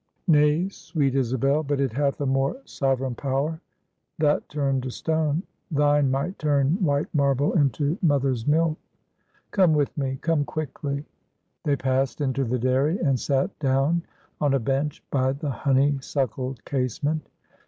"Nay, 0.27 0.67
sweet 0.69 1.13
Isabel; 1.13 1.61
but 1.61 1.79
it 1.79 1.93
hath 1.93 2.19
a 2.21 2.25
more 2.25 2.57
sovereign 2.65 3.13
power; 3.13 3.61
that 4.17 4.49
turned 4.49 4.81
to 4.81 4.89
stone; 4.89 5.43
thine 5.69 6.09
might 6.09 6.39
turn 6.39 6.83
white 6.83 7.13
marble 7.13 7.53
into 7.53 7.99
mother's 8.01 8.47
milk." 8.47 8.79
"Come 9.51 9.73
with 9.73 9.95
me 9.95 10.17
come 10.19 10.43
quickly." 10.43 11.05
They 11.65 11.75
passed 11.75 12.19
into 12.19 12.43
the 12.43 12.57
dairy, 12.57 12.97
and 12.97 13.19
sat 13.19 13.59
down 13.59 14.01
on 14.39 14.55
a 14.55 14.59
bench 14.59 15.03
by 15.11 15.33
the 15.33 15.51
honey 15.51 15.99
suckled 16.01 16.65
casement. 16.65 17.29